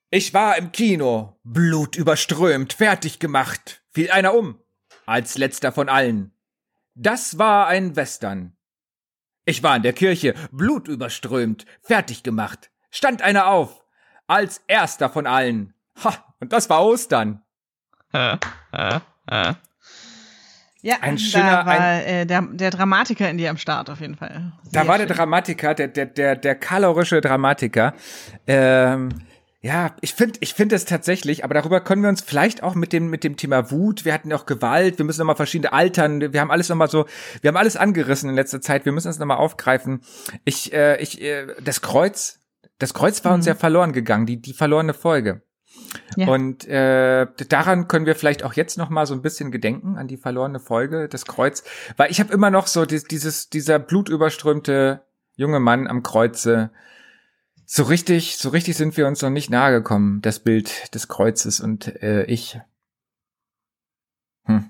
Ich 0.10 0.34
war 0.34 0.58
im 0.58 0.72
Kino, 0.72 1.40
blutüberströmt, 1.44 2.74
fertig 2.74 3.20
gemacht, 3.20 3.82
fiel 3.92 4.12
einer 4.12 4.34
um, 4.34 4.60
als 5.06 5.38
letzter 5.38 5.72
von 5.72 5.88
allen. 5.88 6.34
Das 6.96 7.38
war 7.38 7.68
ein 7.68 7.96
Western. 7.96 8.58
Ich 9.46 9.64
war 9.64 9.76
in 9.76 9.82
der 9.82 9.94
Kirche, 9.94 10.36
blutüberströmt, 10.52 11.66
fertig 11.82 12.24
gemacht. 12.24 12.70
Stand 12.92 13.22
einer 13.22 13.48
auf, 13.48 13.84
als 14.28 14.62
erster 14.68 15.10
von 15.10 15.26
allen. 15.26 15.74
Ha, 16.04 16.14
und 16.40 16.54
das 16.54 16.70
war 16.70 16.84
Ostern. 16.84 17.42
ja, 20.82 20.96
ein 21.02 21.18
schöner, 21.18 21.52
da 21.52 21.66
war 21.66 21.80
ein, 21.80 22.04
äh, 22.04 22.26
der, 22.26 22.42
der 22.42 22.72
Dramatiker 22.72 23.30
in 23.30 23.38
dir 23.38 23.50
am 23.50 23.58
Start 23.58 23.90
auf 23.90 24.02
jeden 24.02 24.16
Fall. 24.16 24.52
Sehr 24.64 24.84
da 24.84 24.88
war 24.88 24.98
schön. 24.98 25.08
der 25.08 25.16
Dramatiker, 25.16 25.74
der, 25.74 25.88
der, 25.88 26.06
der, 26.08 26.36
der 26.36 26.56
kalorische 26.56 27.22
Dramatiker. 27.22 27.94
Ähm, 28.46 29.10
ja, 29.64 29.96
ich 30.02 30.16
finde, 30.16 30.40
ich 30.42 30.56
finde 30.56 30.76
es 30.76 30.86
tatsächlich, 30.86 31.44
aber 31.44 31.54
darüber 31.54 31.82
können 31.82 32.02
wir 32.02 32.10
uns 32.10 32.22
vielleicht 32.22 32.64
auch 32.64 32.74
mit 32.74 32.92
dem 32.94 33.12
mit 33.12 33.24
dem 33.24 33.38
Thema 33.38 33.70
Wut. 33.70 34.06
Wir 34.06 34.14
hatten 34.14 34.34
auch 34.34 34.48
Gewalt. 34.48 34.98
Wir 34.98 35.06
müssen 35.06 35.20
nochmal 35.20 35.36
verschiedene 35.36 35.72
Altern. 35.72 36.34
Wir 36.34 36.42
haben 36.42 36.50
alles 36.50 36.68
nochmal 36.68 36.90
so, 36.90 37.06
wir 37.42 37.50
haben 37.50 37.58
alles 37.58 37.78
angerissen 37.78 38.28
in 38.28 38.36
letzter 38.36 38.60
Zeit. 38.60 38.86
Wir 38.86 38.92
müssen 38.92 39.10
es 39.10 39.20
nochmal 39.20 39.38
aufgreifen. 39.38 40.02
Ich, 40.46 40.74
äh, 40.74 41.00
ich, 41.00 41.22
äh, 41.22 41.46
das 41.64 41.82
Kreuz, 41.82 42.40
das 42.80 42.96
Kreuz 42.96 43.24
war 43.24 43.34
mhm. 43.34 43.36
uns 43.36 43.46
ja 43.46 43.54
verloren 43.54 43.94
gegangen. 43.94 44.26
Die 44.26 44.42
die 44.42 44.54
verlorene 44.54 44.96
Folge. 44.96 45.44
Ja. 46.16 46.28
Und 46.28 46.68
äh, 46.68 47.28
daran 47.48 47.88
können 47.88 48.08
wir 48.08 48.16
vielleicht 48.16 48.44
auch 48.44 48.54
jetzt 48.54 48.80
noch 48.80 48.90
mal 48.90 49.06
so 49.06 49.14
ein 49.14 49.22
bisschen 49.22 49.52
gedenken 49.52 49.96
an 49.96 50.08
die 50.08 50.18
verlorene 50.18 50.60
Folge 50.60 51.08
des 51.08 51.26
Kreuz, 51.26 51.64
weil 51.98 52.10
ich 52.10 52.20
habe 52.20 52.34
immer 52.34 52.50
noch 52.50 52.66
so 52.66 52.86
dieses 52.86 53.50
dieser 53.50 53.78
blutüberströmte 53.78 55.04
junge 55.36 55.60
Mann 55.60 55.88
am 55.88 56.02
Kreuze 56.02 56.72
so 57.74 57.84
richtig, 57.84 58.36
so 58.36 58.50
richtig 58.50 58.76
sind 58.76 58.98
wir 58.98 59.08
uns 59.08 59.22
noch 59.22 59.30
nicht 59.30 59.50
nahe 59.50 59.72
gekommen, 59.72 60.22
das 60.22 60.40
Bild 60.40 60.94
des 60.94 61.08
Kreuzes 61.08 61.62
und 61.62 61.88
äh, 62.04 62.26
ich. 62.26 62.60
Hm. 64.44 64.70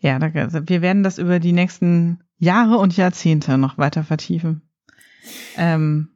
Ja, 0.00 0.18
also 0.18 0.68
wir 0.68 0.82
werden 0.82 1.04
das 1.04 1.18
über 1.18 1.38
die 1.38 1.52
nächsten 1.52 2.24
Jahre 2.38 2.78
und 2.78 2.96
Jahrzehnte 2.96 3.56
noch 3.56 3.78
weiter 3.78 4.02
vertiefen. 4.02 4.68
Ähm, 5.56 6.08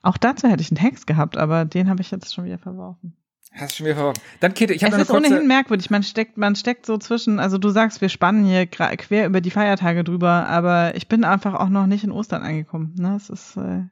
auch 0.00 0.16
dazu 0.16 0.48
hätte 0.48 0.62
ich 0.62 0.70
einen 0.70 0.78
Text 0.78 1.08
gehabt, 1.08 1.36
aber 1.36 1.64
den 1.64 1.90
habe 1.90 2.00
ich 2.00 2.12
jetzt 2.12 2.32
schon 2.32 2.44
wieder 2.44 2.58
verworfen. 2.58 3.16
Hast 3.52 3.72
du 3.72 3.76
schon 3.78 3.86
wieder 3.86 3.96
verworfen? 3.96 4.22
Dann 4.38 4.54
Kete, 4.54 4.74
ich 4.74 4.84
habe 4.84 4.94
Es 4.94 5.02
ist 5.02 5.08
kurze... 5.08 5.26
ohnehin 5.26 5.48
merkwürdig. 5.48 5.90
Man 5.90 6.04
steckt, 6.04 6.36
man 6.38 6.54
steckt 6.54 6.86
so 6.86 6.98
zwischen. 6.98 7.40
Also 7.40 7.58
du 7.58 7.70
sagst, 7.70 8.00
wir 8.00 8.08
spannen 8.10 8.44
hier 8.44 8.66
quer 8.66 9.26
über 9.26 9.40
die 9.40 9.50
Feiertage 9.50 10.04
drüber, 10.04 10.46
aber 10.46 10.94
ich 10.94 11.08
bin 11.08 11.24
einfach 11.24 11.54
auch 11.54 11.68
noch 11.68 11.86
nicht 11.86 12.04
in 12.04 12.12
Ostern 12.12 12.42
angekommen. 12.42 12.94
Ne, 12.96 13.16
es 13.16 13.28
ist 13.28 13.56
äh, 13.56 13.86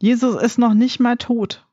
Jesus 0.00 0.40
ist 0.40 0.58
noch 0.58 0.74
nicht 0.74 1.00
mal 1.00 1.16
tot. 1.16 1.66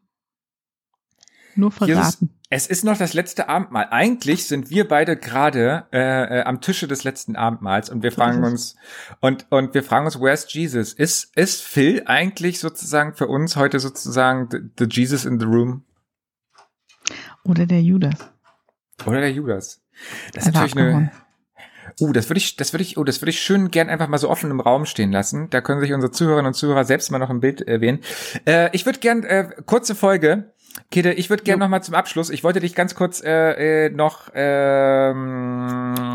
Nur 1.56 1.72
verraten. 1.72 1.96
Jesus, 1.96 2.36
es 2.50 2.68
ist 2.68 2.84
noch 2.84 2.98
das 2.98 3.14
letzte 3.14 3.50
Abendmahl. 3.50 3.88
Eigentlich 3.92 4.46
sind 4.48 4.70
wir 4.70 4.88
beide 4.88 5.18
gerade 5.18 5.88
äh, 5.92 6.40
äh, 6.40 6.44
am 6.44 6.62
Tische 6.62 6.88
des 6.88 7.04
letzten 7.04 7.36
Abendmahls 7.36 7.90
und 7.90 8.04
wir 8.04 8.12
fragen 8.12 8.44
uns 8.44 8.76
und 9.20 9.48
und 9.50 9.74
wir 9.74 9.84
fragen 9.84 10.06
uns, 10.06 10.20
where's 10.20 10.52
Jesus? 10.54 10.94
Ist 10.94 11.36
ist 11.36 11.64
Phil 11.64 12.04
eigentlich 12.06 12.60
sozusagen 12.60 13.14
für 13.16 13.28
uns 13.28 13.56
heute 13.56 13.80
sozusagen 13.80 14.50
the, 14.52 14.60
the 14.78 14.86
Jesus 14.90 15.26
in 15.26 15.40
the 15.40 15.46
room? 15.46 15.84
Oder 17.44 17.66
der 17.66 17.82
Judas. 17.82 18.32
Oder 19.06 19.22
der 19.22 19.32
Judas. 19.32 19.82
Das 20.34 20.46
ist 20.46 20.54
natürlich 20.54 20.78
eine 20.78 21.12
Uh, 22.00 22.12
das 22.12 22.30
würde 22.30 22.40
ich, 22.40 22.56
das 22.56 22.74
würde 22.74 22.84
ich, 22.84 22.98
oh, 22.98 23.04
das 23.04 23.22
würde 23.22 23.30
ich 23.30 23.42
schön 23.42 23.72
gern 23.72 23.90
einfach 23.90 24.08
mal 24.08 24.18
so 24.18 24.30
offen 24.30 24.52
im 24.52 24.60
Raum 24.60 24.86
stehen 24.86 25.12
lassen. 25.12 25.50
Da 25.50 25.62
können 25.62 25.80
sich 25.80 25.94
unsere 25.94 26.12
Zuhörerinnen 26.12 26.48
und 26.48 26.54
Zuhörer 26.54 26.84
selbst 26.84 27.12
mal 27.12 27.20
noch 27.20 27.30
ein 27.30 27.40
Bild 27.40 27.62
erwähnen. 27.62 28.00
Äh, 28.46 28.70
ich 28.74 28.86
würde 28.86 29.00
gern, 29.00 29.24
äh, 29.24 29.50
kurze 29.66 29.96
Folge. 29.96 30.52
Kete, 30.92 31.14
ich 31.14 31.30
würde 31.30 31.44
gern 31.44 31.60
noch 31.60 31.70
mal 31.70 31.82
zum 31.82 31.96
Abschluss. 31.96 32.30
Ich 32.30 32.44
wollte 32.44 32.60
dich 32.60 32.76
ganz 32.76 32.96
kurz 32.96 33.24
äh, 33.24 33.86
äh, 33.86 33.90
noch 33.90 34.30
ähm, 34.34 36.14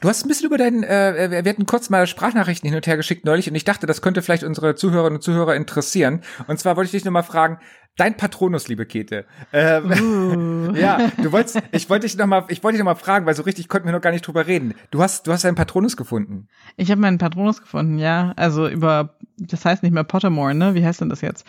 Du 0.00 0.08
hast 0.08 0.24
ein 0.24 0.28
bisschen 0.28 0.46
über 0.46 0.58
deinen, 0.58 0.84
äh, 0.84 1.42
wir 1.44 1.50
hatten 1.50 1.66
kurz 1.66 1.90
mal 1.90 2.06
Sprachnachrichten 2.06 2.68
hin 2.68 2.76
und 2.76 2.86
her 2.86 2.96
geschickt 2.96 3.24
neulich 3.24 3.48
und 3.48 3.56
ich 3.56 3.64
dachte, 3.64 3.86
das 3.86 4.00
könnte 4.00 4.22
vielleicht 4.22 4.44
unsere 4.44 4.76
Zuhörerinnen 4.76 5.16
und 5.16 5.22
Zuhörer 5.22 5.56
interessieren. 5.56 6.22
Und 6.46 6.60
zwar 6.60 6.76
wollte 6.76 6.86
ich 6.86 6.92
dich 6.92 7.04
nur 7.04 7.12
mal 7.12 7.24
fragen, 7.24 7.58
dein 7.98 8.16
Patronus, 8.16 8.68
liebe 8.68 8.86
Kete. 8.86 9.26
Ähm, 9.52 10.70
uh. 10.72 10.74
ja, 10.74 11.10
du 11.22 11.30
wolltest, 11.32 11.60
ich 11.72 11.90
wollte 11.90 12.06
dich 12.06 12.16
noch 12.16 12.26
mal, 12.26 12.44
ich 12.48 12.62
wollte 12.62 12.76
dich 12.76 12.84
noch 12.84 12.92
mal 12.92 12.94
fragen, 12.94 13.26
weil 13.26 13.34
so 13.34 13.42
richtig 13.42 13.68
konnten 13.68 13.86
wir 13.86 13.92
noch 13.92 14.00
gar 14.00 14.12
nicht 14.12 14.26
drüber 14.26 14.46
reden. 14.46 14.74
Du 14.90 15.02
hast, 15.02 15.26
du 15.26 15.32
hast 15.32 15.44
deinen 15.44 15.56
Patronus 15.56 15.96
gefunden. 15.96 16.48
Ich 16.76 16.90
habe 16.90 17.00
meinen 17.00 17.18
Patronus 17.18 17.60
gefunden, 17.60 17.98
ja. 17.98 18.32
Also 18.36 18.68
über, 18.68 19.16
das 19.36 19.64
heißt 19.64 19.82
nicht 19.82 19.92
mehr 19.92 20.04
Pottermore, 20.04 20.54
ne? 20.54 20.74
Wie 20.74 20.84
heißt 20.84 21.00
denn 21.00 21.10
das 21.10 21.20
jetzt? 21.20 21.46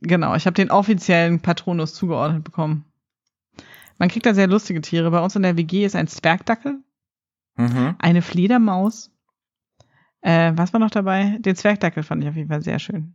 Genau, 0.00 0.34
ich 0.34 0.46
habe 0.46 0.54
den 0.54 0.70
offiziellen 0.70 1.40
Patronus 1.40 1.94
zugeordnet 1.94 2.42
bekommen. 2.42 2.86
Man 3.98 4.08
kriegt 4.08 4.26
da 4.26 4.34
sehr 4.34 4.48
lustige 4.48 4.80
Tiere. 4.80 5.10
Bei 5.12 5.20
uns 5.20 5.36
in 5.36 5.42
der 5.42 5.56
WG 5.56 5.84
ist 5.84 5.94
ein 5.94 6.08
Zwergdackel. 6.08 6.80
Mhm. 7.56 7.94
Eine 7.98 8.22
Fledermaus. 8.22 9.10
Äh, 10.22 10.52
was 10.56 10.72
war 10.72 10.80
noch 10.80 10.90
dabei? 10.90 11.36
Den 11.38 11.54
Zwergdackel 11.54 12.02
fand 12.02 12.22
ich 12.22 12.28
auf 12.28 12.36
jeden 12.36 12.48
Fall 12.48 12.62
sehr 12.62 12.78
schön. 12.78 13.14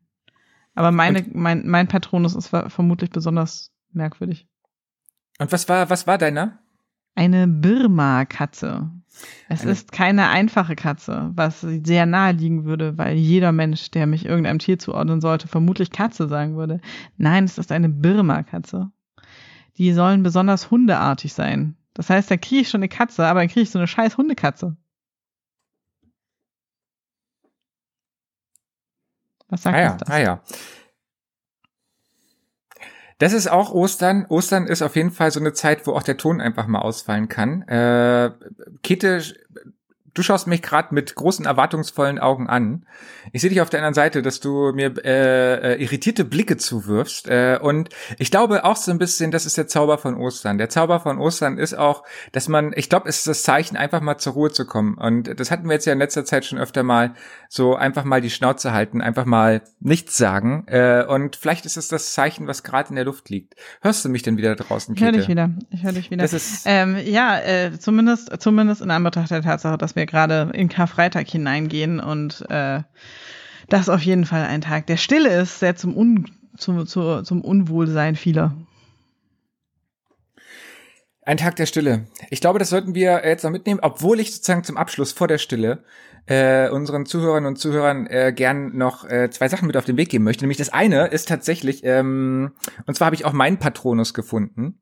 Aber 0.77 0.91
meine, 0.91 1.25
mein, 1.33 1.67
mein 1.67 1.87
Patronus 1.87 2.35
ist 2.35 2.49
vermutlich 2.49 3.09
besonders 3.09 3.71
merkwürdig. 3.93 4.47
Und 5.39 5.51
was 5.51 5.67
war, 5.67 5.89
was 5.89 6.05
war 6.05 6.19
deiner? 6.19 6.59
Eine 7.15 7.47
Birma-Katze. 7.47 8.91
Es 9.49 9.63
Eine 9.63 9.71
ist 9.71 9.91
keine 9.91 10.29
einfache 10.29 10.75
Katze, 10.75 11.31
was 11.33 11.61
sehr 11.61 12.05
nahe 12.05 12.33
liegen 12.33 12.65
würde, 12.65 12.95
weil 12.95 13.17
jeder 13.17 13.51
Mensch, 13.51 13.89
der 13.89 14.05
mich 14.05 14.27
irgendeinem 14.27 14.59
Tier 14.59 14.77
zuordnen 14.77 15.19
sollte, 15.19 15.47
vermutlich 15.47 15.89
Katze 15.89 16.27
sagen 16.27 16.57
würde. 16.57 16.79
Nein, 17.17 17.45
es 17.45 17.57
ist 17.57 17.71
eine 17.71 17.89
Birma-Katze. 17.89 18.91
Die 19.79 19.93
sollen 19.93 20.21
besonders 20.21 20.69
hundeartig 20.69 21.33
sein. 21.33 21.75
Das 21.95 22.11
heißt, 22.11 22.29
da 22.29 22.37
kriege 22.37 22.61
ich 22.61 22.69
schon 22.69 22.81
eine 22.81 22.89
Katze, 22.89 23.25
aber 23.25 23.39
dann 23.39 23.49
kriege 23.49 23.61
ich 23.61 23.71
so 23.71 23.79
eine 23.79 23.87
scheiß 23.87 24.15
Hundekatze. 24.17 24.77
Was 29.49 29.63
sagt 29.63 29.75
ah 29.75 29.81
ja, 29.81 29.95
das? 29.95 30.09
Ah 30.09 30.19
ja. 30.19 30.41
Das 33.19 33.33
ist 33.33 33.47
auch 33.47 33.71
Ostern. 33.71 34.25
Ostern 34.29 34.67
ist 34.67 34.81
auf 34.81 34.95
jeden 34.95 35.11
Fall 35.11 35.31
so 35.31 35.39
eine 35.39 35.53
Zeit, 35.53 35.87
wo 35.87 35.93
auch 35.93 36.03
der 36.03 36.17
Ton 36.17 36.39
einfach 36.39 36.67
mal 36.67 36.79
ausfallen 36.81 37.27
kann. 37.27 37.63
Äh, 37.63 38.31
Kete 38.83 39.23
Du 40.17 40.23
schaust 40.23 40.47
mich 40.47 40.63
gerade 40.63 40.95
mit 40.95 41.13
großen 41.13 41.45
erwartungsvollen 41.45 42.17
Augen 42.17 42.49
an. 42.49 42.87
Ich 43.33 43.41
sehe 43.41 43.51
dich 43.51 43.61
auf 43.61 43.69
der 43.69 43.81
anderen 43.81 43.93
Seite, 43.93 44.23
dass 44.23 44.39
du 44.39 44.71
mir 44.73 44.91
äh, 45.05 45.73
äh, 45.73 45.83
irritierte 45.83 46.25
Blicke 46.25 46.57
zuwirfst. 46.57 47.27
Äh, 47.27 47.59
und 47.61 47.89
ich 48.17 48.31
glaube 48.31 48.65
auch 48.65 48.77
so 48.77 48.89
ein 48.89 48.97
bisschen, 48.97 49.29
das 49.29 49.45
ist 49.45 49.57
der 49.57 49.67
Zauber 49.67 49.99
von 49.99 50.15
Ostern. 50.15 50.57
Der 50.57 50.69
Zauber 50.69 51.01
von 51.01 51.19
Ostern 51.19 51.59
ist 51.59 51.75
auch, 51.75 52.03
dass 52.31 52.47
man, 52.47 52.73
ich 52.75 52.89
glaube, 52.89 53.07
es 53.07 53.19
ist 53.19 53.27
das 53.27 53.43
Zeichen, 53.43 53.77
einfach 53.77 54.01
mal 54.01 54.17
zur 54.17 54.33
Ruhe 54.33 54.49
zu 54.49 54.65
kommen. 54.65 54.95
Und 54.95 55.39
das 55.39 55.51
hatten 55.51 55.65
wir 55.65 55.73
jetzt 55.73 55.85
ja 55.85 55.93
in 55.93 55.99
letzter 55.99 56.25
Zeit 56.25 56.45
schon 56.45 56.57
öfter 56.57 56.81
mal, 56.81 57.13
so 57.47 57.75
einfach 57.75 58.03
mal 58.03 58.19
die 58.19 58.31
Schnauze 58.31 58.73
halten, 58.73 59.01
einfach 59.01 59.25
mal 59.25 59.61
nichts 59.79 60.17
sagen. 60.17 60.65
Äh, 60.65 61.05
und 61.07 61.35
vielleicht 61.35 61.67
ist 61.67 61.77
es 61.77 61.89
das 61.89 62.13
Zeichen, 62.13 62.47
was 62.47 62.63
gerade 62.63 62.89
in 62.89 62.95
der 62.95 63.05
Luft 63.05 63.29
liegt. 63.29 63.53
Hörst 63.81 64.03
du 64.03 64.09
mich 64.09 64.23
denn 64.23 64.37
wieder 64.37 64.55
draußen, 64.55 64.95
Kete? 64.95 65.11
Ich 65.11 65.13
höre 65.13 65.19
dich 65.19 65.29
wieder. 65.29 65.49
Ich 65.69 65.83
höre 65.83 65.91
dich 65.91 66.09
wieder. 66.09 66.23
Das 66.23 66.33
ist 66.33 66.63
ähm, 66.65 66.97
ja, 67.05 67.39
äh, 67.39 67.77
zumindest, 67.77 68.41
zumindest 68.41 68.81
in 68.81 68.89
Anbetracht 68.89 69.29
der 69.29 69.43
Tatsache, 69.43 69.77
dass 69.77 69.95
wir 69.95 70.06
gerade 70.07 70.51
in 70.53 70.69
Karfreitag 70.69 71.27
hineingehen 71.27 71.99
und 71.99 72.43
äh, 72.49 72.81
das 73.69 73.89
auf 73.89 74.01
jeden 74.01 74.25
Fall 74.25 74.45
ein 74.45 74.61
Tag 74.61 74.87
der 74.87 74.97
Stille 74.97 75.29
ist, 75.29 75.61
der 75.61 75.75
zum, 75.75 75.95
Un 75.95 76.25
zum, 76.57 76.87
zu, 76.87 77.21
zum 77.21 77.41
Unwohlsein 77.41 78.15
vieler. 78.15 78.55
Ein 81.27 81.35
Tag 81.35 81.57
der 81.57 81.65
Stille. 81.65 82.05
Ich 82.29 82.39
glaube, 82.39 82.57
das 82.57 82.69
sollten 82.69 82.95
wir 82.95 83.21
jetzt 83.25 83.43
noch 83.43 83.51
mitnehmen, 83.51 83.81
obwohl 83.83 84.21
ich 84.21 84.33
sozusagen 84.33 84.63
zum 84.63 84.77
Abschluss 84.77 85.11
vor 85.11 85.27
der 85.27 85.39
Stille 85.39 85.83
äh, 86.25 86.69
unseren 86.69 87.05
Zuhörerinnen 87.05 87.47
und 87.47 87.57
Zuhörern 87.57 88.07
äh, 88.07 88.31
gern 88.33 88.77
noch 88.77 89.03
äh, 89.03 89.29
zwei 89.29 89.49
Sachen 89.49 89.67
mit 89.67 89.75
auf 89.75 89.83
den 89.83 89.97
Weg 89.97 90.07
geben 90.07 90.23
möchte. 90.23 90.45
Nämlich 90.45 90.57
das 90.57 90.69
eine 90.69 91.07
ist 91.07 91.27
tatsächlich, 91.27 91.81
ähm, 91.83 92.53
und 92.85 92.95
zwar 92.95 93.07
habe 93.07 93.15
ich 93.17 93.25
auch 93.25 93.33
meinen 93.33 93.57
Patronus 93.57 94.13
gefunden. 94.13 94.79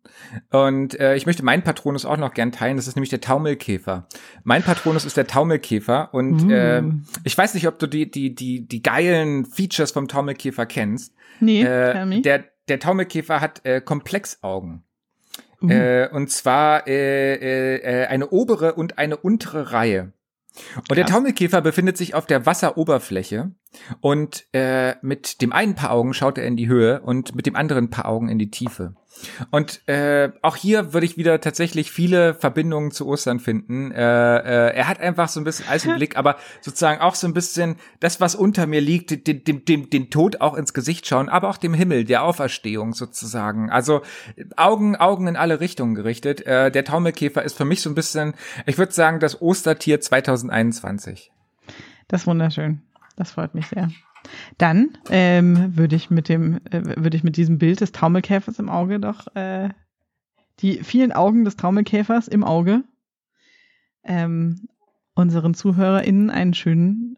Und 0.51 0.99
äh, 0.99 1.15
ich 1.15 1.25
möchte 1.25 1.43
meinen 1.43 1.63
Patronus 1.63 2.05
auch 2.05 2.17
noch 2.17 2.35
gern 2.35 2.51
teilen. 2.51 2.77
Das 2.77 2.85
ist 2.85 2.95
nämlich 2.95 3.09
der 3.09 3.21
Taumelkäfer. 3.21 4.07
Mein 4.43 4.61
Patronus 4.61 5.03
ist 5.03 5.17
der 5.17 5.25
Taumelkäfer. 5.25 6.13
Und 6.13 6.43
uh. 6.43 6.51
äh, 6.51 6.83
ich 7.23 7.35
weiß 7.35 7.55
nicht, 7.55 7.67
ob 7.67 7.79
du 7.79 7.87
die, 7.87 8.11
die, 8.11 8.35
die, 8.35 8.67
die 8.67 8.83
geilen 8.83 9.47
Features 9.47 9.93
vom 9.93 10.07
Taumelkäfer 10.07 10.67
kennst. 10.67 11.15
Nee, 11.39 11.63
äh, 11.63 12.21
der, 12.21 12.43
der 12.67 12.79
Taumelkäfer 12.79 13.41
hat 13.41 13.65
äh, 13.65 13.81
Komplexaugen. 13.81 14.84
Mhm. 15.65 15.71
Äh, 15.71 16.09
und 16.11 16.29
zwar 16.29 16.87
äh, 16.87 17.35
äh, 17.35 17.75
äh, 18.03 18.07
eine 18.07 18.29
obere 18.29 18.73
und 18.73 18.97
eine 18.97 19.17
untere 19.17 19.71
Reihe. 19.71 20.11
Und 20.89 20.95
der 20.95 21.05
Taumelkäfer 21.05 21.61
befindet 21.61 21.97
sich 21.97 22.13
auf 22.13 22.25
der 22.25 22.45
Wasseroberfläche 22.45 23.51
und 23.99 24.45
äh, 24.53 24.95
mit 25.01 25.41
dem 25.41 25.51
einen 25.51 25.75
Paar 25.75 25.91
Augen 25.91 26.13
schaut 26.13 26.37
er 26.37 26.45
in 26.45 26.55
die 26.55 26.67
Höhe 26.69 27.01
und 27.01 27.35
mit 27.35 27.45
dem 27.45 27.57
anderen 27.57 27.89
Paar 27.89 28.05
Augen 28.05 28.29
in 28.29 28.39
die 28.39 28.51
Tiefe. 28.51 28.95
Und 29.51 29.87
äh, 29.87 30.31
auch 30.41 30.55
hier 30.55 30.93
würde 30.93 31.05
ich 31.05 31.17
wieder 31.17 31.39
tatsächlich 31.41 31.91
viele 31.91 32.33
Verbindungen 32.33 32.91
zu 32.91 33.07
Ostern 33.07 33.39
finden. 33.39 33.91
Äh, 33.91 33.97
äh, 34.01 34.75
er 34.75 34.87
hat 34.87 34.99
einfach 34.99 35.29
so 35.29 35.39
ein 35.39 35.43
bisschen 35.43 35.67
Eis 35.67 35.85
im 35.85 35.95
Blick, 35.97 36.17
aber 36.17 36.37
sozusagen 36.61 37.01
auch 37.01 37.15
so 37.15 37.27
ein 37.27 37.33
bisschen 37.33 37.77
das, 37.99 38.21
was 38.21 38.35
unter 38.35 38.67
mir 38.67 38.81
liegt, 38.81 39.27
den, 39.27 39.43
dem, 39.43 39.65
dem, 39.65 39.89
den 39.89 40.09
Tod 40.09 40.41
auch 40.41 40.55
ins 40.55 40.73
Gesicht 40.73 41.07
schauen, 41.07 41.29
aber 41.29 41.49
auch 41.49 41.57
dem 41.57 41.73
Himmel, 41.73 42.05
der 42.05 42.23
Auferstehung 42.23 42.93
sozusagen. 42.93 43.69
Also 43.69 44.01
Augen, 44.57 44.95
Augen 44.95 45.27
in 45.27 45.35
alle 45.35 45.59
Richtungen 45.59 45.95
gerichtet. 45.95 46.45
Äh, 46.45 46.71
der 46.71 46.85
Taumelkäfer 46.85 47.43
ist 47.43 47.57
für 47.57 47.65
mich 47.65 47.81
so 47.81 47.89
ein 47.89 47.95
bisschen, 47.95 48.33
ich 48.65 48.77
würde 48.77 48.91
sagen, 48.91 49.19
das 49.19 49.41
Ostertier 49.41 50.01
2021. 50.01 51.31
Das 52.07 52.21
ist 52.21 52.27
wunderschön. 52.27 52.81
Das 53.15 53.31
freut 53.31 53.55
mich 53.55 53.67
sehr. 53.67 53.89
Dann 54.57 54.97
ähm, 55.09 55.75
würde 55.77 55.95
ich 55.95 56.09
mit 56.09 56.29
dem, 56.29 56.59
äh, 56.71 56.95
würde 56.97 57.17
ich 57.17 57.23
mit 57.23 57.37
diesem 57.37 57.57
Bild 57.57 57.81
des 57.81 57.91
Taumelkäfers 57.91 58.59
im 58.59 58.69
Auge 58.69 58.99
doch 58.99 59.33
äh, 59.35 59.69
die 60.59 60.83
vielen 60.83 61.11
Augen 61.11 61.45
des 61.45 61.57
Taumelkäfers 61.57 62.27
im 62.27 62.43
Auge 62.43 62.83
ähm, 64.03 64.67
unseren 65.15 65.53
ZuhörerInnen 65.53 66.29
einen 66.29 66.53
schönen, 66.53 67.17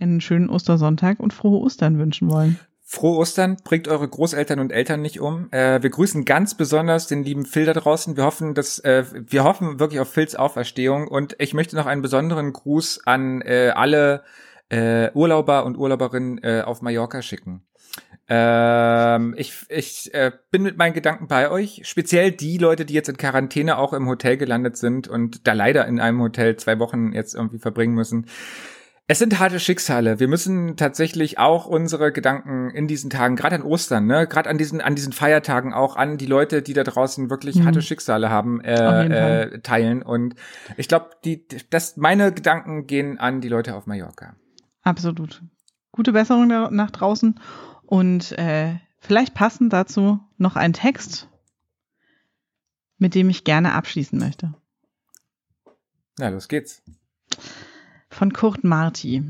einen 0.00 0.20
schönen 0.20 0.50
Ostersonntag 0.50 1.20
und 1.20 1.32
frohe 1.32 1.60
Ostern 1.60 1.98
wünschen 1.98 2.30
wollen. 2.30 2.58
Frohe 2.88 3.16
Ostern, 3.16 3.56
bringt 3.64 3.88
eure 3.88 4.06
Großeltern 4.06 4.60
und 4.60 4.70
Eltern 4.70 5.02
nicht 5.02 5.18
um. 5.18 5.50
Äh, 5.50 5.82
wir 5.82 5.90
grüßen 5.90 6.24
ganz 6.24 6.56
besonders 6.56 7.08
den 7.08 7.24
lieben 7.24 7.44
Phil 7.44 7.64
da 7.64 7.72
draußen. 7.72 8.16
Wir 8.16 8.24
hoffen, 8.24 8.54
dass 8.54 8.78
äh, 8.78 9.04
wir 9.12 9.42
hoffen 9.42 9.80
wirklich 9.80 9.98
auf 9.98 10.12
Phils 10.12 10.36
Auferstehung 10.36 11.08
und 11.08 11.34
ich 11.40 11.52
möchte 11.52 11.74
noch 11.74 11.86
einen 11.86 12.02
besonderen 12.02 12.52
Gruß 12.52 13.00
an 13.04 13.42
äh, 13.42 13.72
alle 13.74 14.22
äh, 14.68 15.10
Urlauber 15.12 15.64
und 15.64 15.76
Urlauberinnen 15.76 16.38
äh, 16.42 16.62
auf 16.64 16.82
Mallorca 16.82 17.22
schicken. 17.22 17.66
Ähm, 18.28 19.34
ich 19.36 19.54
ich 19.68 20.12
äh, 20.12 20.32
bin 20.50 20.62
mit 20.62 20.76
meinen 20.76 20.94
Gedanken 20.94 21.28
bei 21.28 21.50
euch. 21.50 21.82
Speziell 21.84 22.32
die 22.32 22.58
Leute, 22.58 22.84
die 22.84 22.94
jetzt 22.94 23.08
in 23.08 23.16
Quarantäne 23.16 23.78
auch 23.78 23.92
im 23.92 24.08
Hotel 24.08 24.36
gelandet 24.36 24.76
sind 24.76 25.06
und 25.06 25.46
da 25.46 25.52
leider 25.52 25.86
in 25.86 26.00
einem 26.00 26.20
Hotel 26.20 26.56
zwei 26.56 26.78
Wochen 26.80 27.12
jetzt 27.12 27.34
irgendwie 27.34 27.58
verbringen 27.58 27.94
müssen. 27.94 28.26
Es 29.08 29.20
sind 29.20 29.38
harte 29.38 29.60
Schicksale. 29.60 30.18
Wir 30.18 30.26
müssen 30.26 30.76
tatsächlich 30.76 31.38
auch 31.38 31.66
unsere 31.66 32.10
Gedanken 32.10 32.70
in 32.70 32.88
diesen 32.88 33.08
Tagen, 33.08 33.36
gerade 33.36 33.54
an 33.54 33.62
Ostern, 33.62 34.06
ne, 34.06 34.26
gerade 34.26 34.50
an 34.50 34.58
diesen 34.58 34.80
an 34.80 34.96
diesen 34.96 35.12
Feiertagen 35.12 35.72
auch 35.72 35.94
an 35.94 36.18
die 36.18 36.26
Leute, 36.26 36.60
die 36.60 36.72
da 36.72 36.82
draußen 36.82 37.30
wirklich 37.30 37.54
mhm. 37.54 37.66
harte 37.66 37.82
Schicksale 37.82 38.30
haben, 38.30 38.60
äh, 38.62 39.42
äh, 39.44 39.60
teilen. 39.60 40.02
Und 40.02 40.34
ich 40.76 40.88
glaube, 40.88 41.10
die, 41.24 41.46
das 41.70 41.96
meine 41.96 42.32
Gedanken 42.32 42.88
gehen 42.88 43.20
an 43.20 43.40
die 43.40 43.48
Leute 43.48 43.76
auf 43.76 43.86
Mallorca. 43.86 44.34
Absolut. 44.86 45.42
Gute 45.90 46.12
Besserung 46.12 46.46
nach 46.46 46.92
draußen 46.92 47.40
und 47.86 48.30
äh, 48.38 48.76
vielleicht 49.00 49.34
passend 49.34 49.72
dazu 49.72 50.20
noch 50.38 50.54
ein 50.54 50.72
Text, 50.72 51.28
mit 52.96 53.16
dem 53.16 53.28
ich 53.28 53.42
gerne 53.42 53.72
abschließen 53.72 54.16
möchte. 54.16 54.54
Na, 56.18 56.28
los 56.28 56.46
geht's. 56.46 56.84
Von 58.10 58.32
Kurt 58.32 58.62
Marti. 58.62 59.24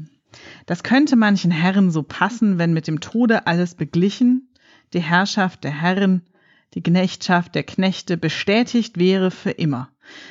Das 0.67 0.83
könnte 0.83 1.17
manchen 1.17 1.51
Herren 1.51 1.91
so 1.91 2.03
passen, 2.03 2.59
wenn 2.59 2.75
mit 2.75 2.87
dem 2.87 3.01
Tode 3.01 3.47
alles 3.47 3.75
beglichen, 3.75 4.53
die 4.93 5.01
Herrschaft 5.01 5.65
der 5.65 5.71
Herren, 5.73 6.27
die 6.75 6.83
Knechtschaft 6.83 7.55
der 7.55 7.63
Knechte 7.63 8.17
bestätigt 8.17 8.99
wäre 8.99 9.31
für 9.31 9.51
immer. 9.51 9.89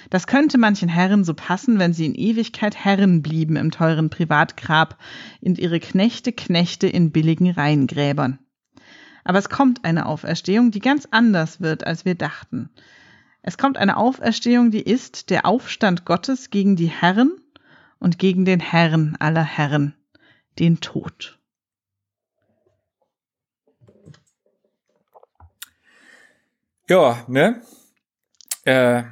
Das 0.10 0.27
könnte 0.27 0.58
manchen 0.58 0.89
Herren 0.89 1.24
so 1.24 1.34
passen, 1.34 1.80
wenn 1.80 1.94
sie 1.94 2.06
in 2.06 2.15
Ewigkeit 2.15 2.75
Herren 2.75 3.22
blieben 3.22 3.56
im 3.56 3.72
teuren 3.72 4.10
Privatgrab 4.10 4.98
und 5.42 5.60
ihre 5.60 5.80
Knechte 5.80 6.32
Knechte 6.32 6.88
in 6.88 7.12
billigen 7.12 7.51
Reihengräbern. 7.51 8.39
Aber 9.24 9.39
es 9.39 9.50
kommt 9.50 9.84
eine 9.84 10.06
Auferstehung, 10.06 10.72
die 10.72 10.80
ganz 10.80 11.08
anders 11.10 11.60
wird, 11.60 11.86
als 11.86 12.06
wir 12.06 12.15
dachten. 12.15 12.70
Es 13.42 13.58
kommt 13.58 13.77
eine 13.77 13.98
Auferstehung, 13.98 14.72
die 14.72 14.82
ist 14.82 15.30
der 15.30 15.46
Aufstand 15.46 16.06
Gottes 16.06 16.51
gegen 16.51 16.75
die 16.75 16.88
Herren 16.89 17.32
und 18.00 18.20
gegen 18.20 18.46
den 18.46 18.60
Herrn 18.60 19.15
aller 19.20 19.44
Herren, 19.44 19.96
den 20.60 20.80
Tod. 20.80 21.39
Ja, 26.88 27.24
ne? 27.27 27.62
Äh, 28.63 29.04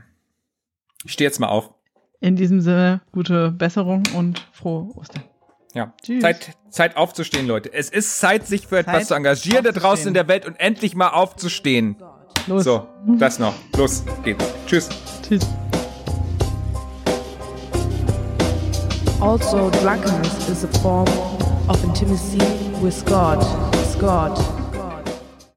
ich 1.04 1.14
stehe 1.14 1.28
jetzt 1.28 1.40
mal 1.40 1.48
auf. 1.48 1.74
In 2.20 2.36
diesem 2.36 2.62
Sinne, 2.62 3.02
gute 3.12 3.52
Besserung 3.52 4.04
und 4.16 4.48
frohe 4.54 4.96
Ostern. 4.96 5.24
Ja. 5.74 5.94
Tschüss. 6.04 6.22
Zeit, 6.22 6.58
Zeit 6.70 6.98
aufzustehen, 6.98 7.48
Leute. 7.48 7.74
Es 7.74 7.90
ist 7.90 8.20
Zeit, 8.20 8.46
sich 8.46 8.68
für 8.68 8.78
etwas 8.78 8.94
Zeit 8.94 9.08
zu 9.08 9.14
engagieren 9.16 9.64
da 9.64 9.72
draußen 9.72 10.08
in 10.08 10.14
der 10.14 10.28
Welt 10.28 10.46
und 10.46 10.60
endlich 10.60 10.96
mal 10.96 11.10
aufzustehen. 11.10 11.98
Los. 12.46 12.64
So, 12.64 12.88
das 13.18 13.40
noch. 13.40 13.56
Los, 13.76 14.04
geht's. 14.24 14.46
Tschüss. 14.68 14.90
Tschüss. 15.28 15.48
Also, 19.20 19.72
drunkenness 19.82 20.50
is 20.50 20.64
a 20.64 20.80
form 20.80 21.08
of 21.70 21.84
intimacy 21.84 22.40
with 22.82 23.04
God. 23.06 23.40
With 23.74 23.98
God. 24.00 24.63